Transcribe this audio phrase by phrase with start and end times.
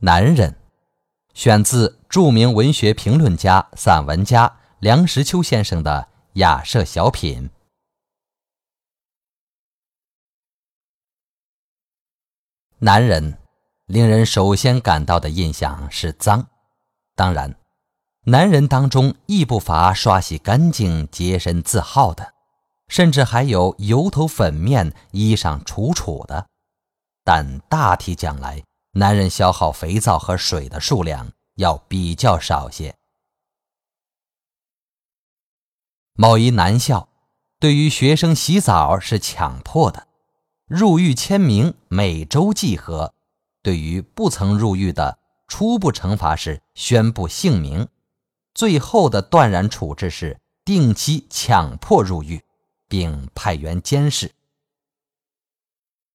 [0.00, 0.54] 男人，
[1.34, 7.50] 选自著名文学评论家、散文家梁实秋先生的雅舍小品。
[12.78, 13.38] 男人，
[13.86, 16.46] 令人首先感到的印象是脏。
[17.16, 17.56] 当然，
[18.26, 22.34] 男人当中亦不乏刷洗干净、洁身自好的，
[22.86, 26.46] 甚至还有油头粉面、衣裳楚楚的。
[27.24, 28.62] 但大体讲来，
[28.98, 32.96] 男人消耗肥皂和水的数量要比较少些。
[36.14, 37.08] 某一男校
[37.60, 40.08] 对于学生洗澡是强迫的，
[40.66, 43.14] 入狱签名，每周计核；
[43.62, 47.86] 对于不曾入狱的，初步惩罚是宣布姓名，
[48.52, 52.42] 最后的断然处置是定期强迫入狱，
[52.88, 54.32] 并派员监视。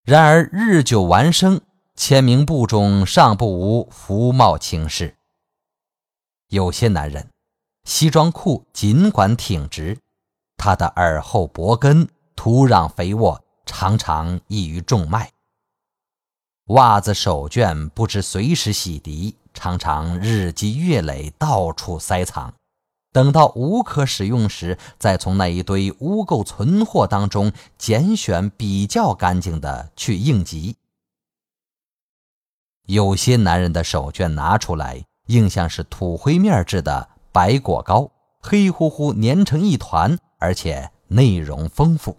[0.03, 1.61] 然而日久完生。
[1.95, 5.15] 签名簿中尚不无服贸轻视。
[6.49, 7.29] 有些男人，
[7.83, 9.97] 西装裤尽管挺直，
[10.57, 15.31] 他的耳后脖根土壤肥沃，常常易于中脉。
[16.67, 22.53] 袜子手绢不知随时洗涤，常常日积月累，到处塞藏。
[23.11, 30.75] 等到无可使用时，再从那一堆污垢存货当中拣选比较干净的去应急。
[32.87, 42.17] 有些男人的手绢拿出来，硬像是土灰面制的白果糕，黑乎乎粘成一团，而且内容丰富。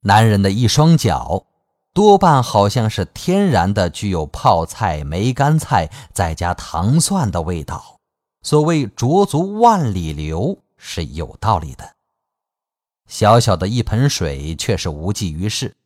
[0.00, 1.46] 男人的一双脚，
[1.92, 7.98] 多半好像是天然的，具有泡菜、梅干菜再加糖蒜的味道。
[8.42, 11.96] 所谓“濯足万里流”是有道理的。
[13.06, 15.76] 小小的一盆水却是无济于事。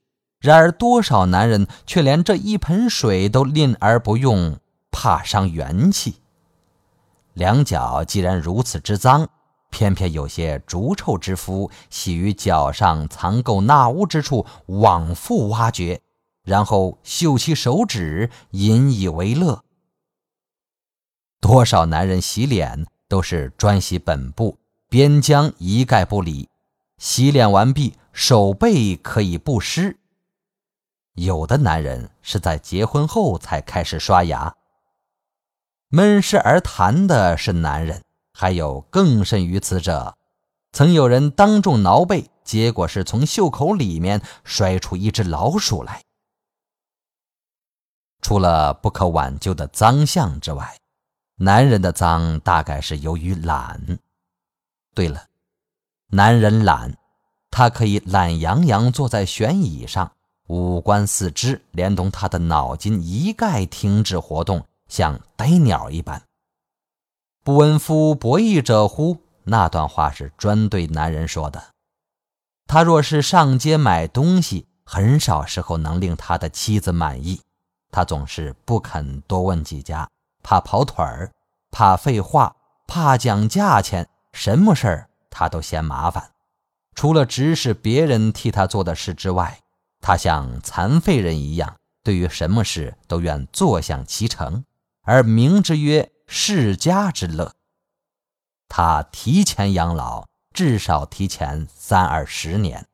[0.43, 4.59] 然而，多少男人却连这一盆水都吝而不用，
[4.91, 6.17] 怕伤元气。
[7.33, 9.29] 两脚既然如此之脏，
[9.70, 16.01] 偏偏有些逐臭之夫喜于脚上藏垢纳污之处往复挖掘，
[16.42, 19.63] 然后嗅其手指，引以为乐。
[21.41, 26.48] 多少男人洗脸都是专洗本部，边疆一概不理。
[26.98, 29.98] 洗脸完毕，手背可以不湿。
[31.14, 34.56] 有的男人是在结婚后才开始刷牙。
[35.89, 38.02] 闷湿而谈的是男人，
[38.33, 40.17] 还有更甚于此者。
[40.73, 46.02] 曾有人当众挠背，结果是从袖口里面摔出一只老鼠来。
[48.23, 50.79] 除了不可挽救的脏相之外，
[51.36, 53.98] 男人的脏大概是由于懒。
[54.94, 55.27] 对了，
[56.06, 56.96] 男人懒，
[57.50, 60.12] 他可以懒洋洋坐在旋椅上。
[60.52, 66.23] 五官四肢连同他的脑筋一概停止活动，像呆鸟一般。
[67.42, 69.17] 不闻夫博弈者乎？
[69.45, 71.70] 那段话是专对男人说的。
[72.67, 77.41] 他若是上街买东西，很少时候能令他的妻子满意。
[77.91, 80.07] 他总是不肯多问几家，
[80.42, 81.33] 怕跑腿儿，
[81.70, 82.55] 怕废话，
[82.86, 86.33] 怕讲价钱，什么事儿他都嫌麻烦。
[86.95, 89.58] 除了指使别人替他做的事之外。
[90.02, 94.64] 他像残废人一样，对于什么事都愿坐享其成，
[95.02, 97.55] 而名之曰世家之乐。
[98.68, 102.89] 他提前养老，至少提前三二十年。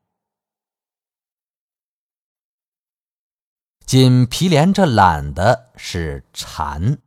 [3.87, 6.99] 仅皮连着懒的是馋，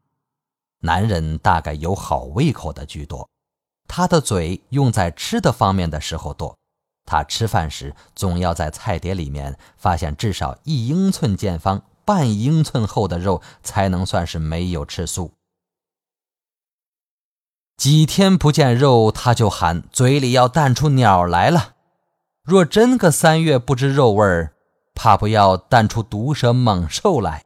[0.80, 3.30] 男人大概有好胃口的居多，
[3.88, 6.58] 他的嘴用在吃的方面的时候多。
[7.12, 15.34] 他吃饭时总要在菜碟里面发现至少一英寸见方、半英寸厚的肉，才能算是没有吃素。
[17.76, 21.76] 几天不见肉，他就喊嘴里要淡出鸟来了。
[22.44, 24.54] 若真个三月不知肉味儿，
[24.96, 27.44] 怕不要淡出毒蛇猛兽来。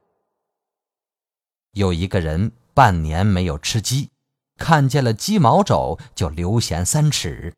[1.71, 4.11] 有一个人半年没有吃鸡，
[4.59, 7.55] 看见了鸡毛肘就流涎三尺。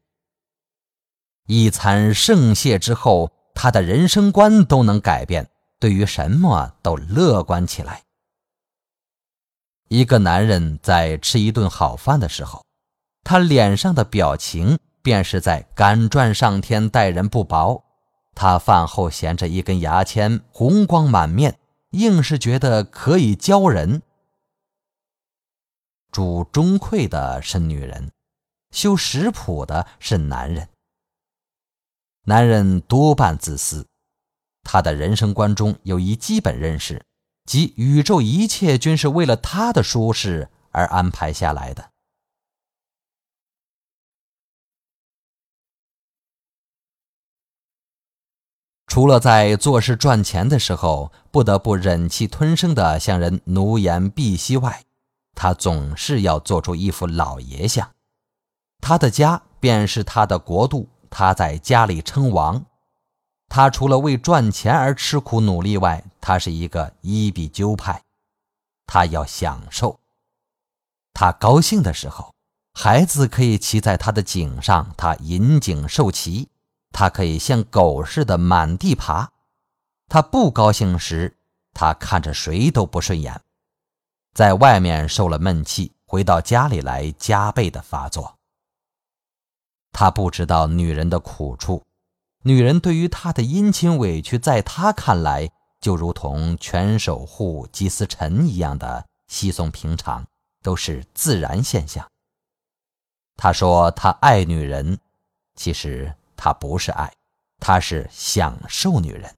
[1.48, 5.50] 一餐盛谢之后，他的人生观都能改变，
[5.80, 8.04] 对于什么都乐观起来。
[9.88, 12.66] 一个男人在吃一顿好饭的时候，
[13.24, 17.86] 他脸上的表情便是在敢转上天，待人不薄。
[18.36, 21.58] 他饭后衔着一根牙签，红光满面，
[21.92, 24.02] 硬是觉得可以教人。
[26.12, 28.12] 煮中馈的是女人，
[28.72, 30.68] 修食谱的是男人。
[32.29, 33.88] 男人多半自私，
[34.62, 37.06] 他的人生观中有一基本认识：
[37.45, 41.91] 即宇宙一切均是为了他的舒适而安排下来的。
[48.88, 54.83] 除了在做事赚钱的时候不得不忍气吞声的向人奴颜婢膝外，
[55.33, 57.89] 他总是要做出一副老爷相。
[58.81, 62.65] 他的家便是他的国度，他在家里称王。
[63.50, 68.01] 他除了为赚钱而吃苦努力外，他是一个一比鸠派。
[68.86, 70.00] 他要享受。
[71.13, 72.33] 他高兴的时候，
[72.74, 76.50] 孩子可以骑在他的颈上，他引颈受骑。
[76.92, 79.31] 他可以像狗似的满地爬。
[80.07, 81.38] 他不高兴时，
[81.74, 83.42] 他看着谁都不顺眼。
[84.33, 88.37] 在外面受了闷气，回到家里来加倍的发作。
[90.00, 91.84] 他不知道女人的苦处，
[92.44, 95.50] 女人对于他的殷勤委屈，在他看来
[95.82, 100.24] 就如同全守护祭司臣一样的稀松平常，
[100.62, 102.08] 都是自然现象。
[103.38, 105.00] 他说他爱女人，
[105.56, 107.12] 其实他不是爱，
[107.60, 109.34] 他是享受女人。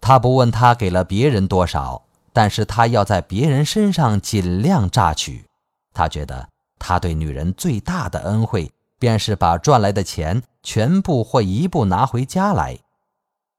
[0.00, 5.44] 他不问他给了别人多少，但是他要在别人身上尽量榨取。
[5.92, 6.48] 他觉得
[6.78, 8.72] 他对女人最大的恩惠。
[8.98, 12.78] 便是把赚来的钱全部或一部拿回家来，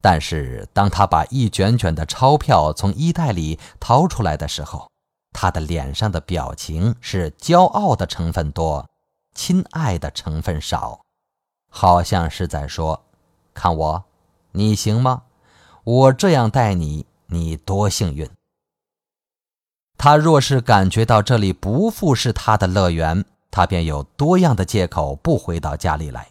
[0.01, 4.89] 但是当他把一卷卷的钞票从衣袋里掏出来的时候，
[5.31, 8.87] 他的脸上的表情是骄傲的成分多，
[9.35, 11.01] 亲爱的成分少，
[11.69, 13.05] 好像是在说
[13.53, 14.03] ：“看我，
[14.53, 15.23] 你行吗？
[15.83, 18.29] 我这样待你，你多幸运。”
[19.97, 23.25] 他若是感觉到这里不复是他的乐园。
[23.49, 26.29] 他便有多样的借口不回到家里来，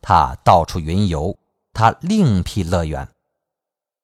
[0.00, 1.36] 他到处云游，
[1.72, 3.08] 他另辟乐园。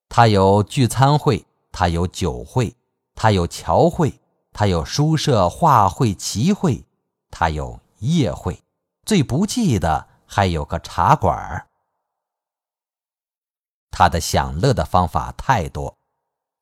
[0.09, 2.75] 他有聚餐会，他有酒会，
[3.15, 4.21] 他有桥会，
[4.53, 6.85] 他有书社画会棋会，
[7.31, 8.63] 他有夜会，
[9.05, 11.69] 最不济的还有个茶馆儿。
[13.93, 15.97] 他的享乐的方法太多，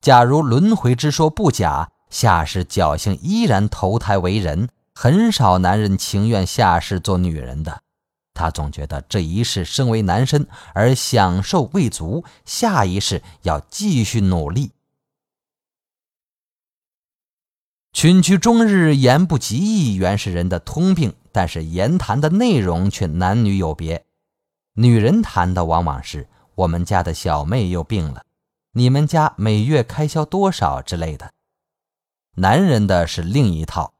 [0.01, 4.69] 假如轮回之说不假，下世侥幸依然投胎为人。
[5.01, 7.83] 很少男人情愿下世做女人的，
[8.33, 14.73] 他总觉得这一世身为男生而享受未足，下一世要继续努力。
[17.93, 24.03] 群居终日，言不及义，原是人的通病，但是言谈的内容却男女有别。
[24.73, 28.25] 女人谈的往往是我们家的小妹又病了，
[28.73, 31.31] 你们家每月开销多少之类的。
[32.35, 33.93] 男人的是另一套。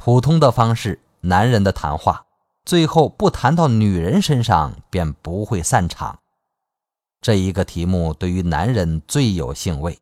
[0.00, 2.24] 普通的方式，男人的谈话，
[2.64, 6.20] 最后不谈到女人身上，便不会散场。
[7.20, 9.98] 这一个题目对于男人最有兴味。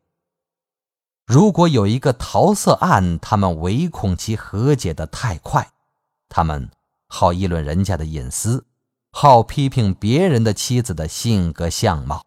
[1.25, 5.71] 如果有一个桃色案，他们唯恐其和解的太快，
[6.29, 6.69] 他们
[7.07, 8.63] 好议论人家的隐私，
[9.11, 12.23] 好批评别人的妻子的性格相貌。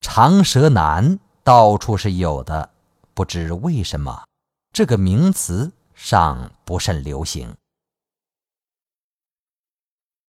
[0.00, 2.70] 长舌男到处是有的，
[3.14, 4.24] 不知为什么
[4.72, 5.70] 这个名词。
[6.02, 7.54] 尚不甚流行。